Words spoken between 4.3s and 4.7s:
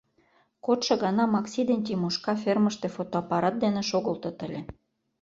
ыле.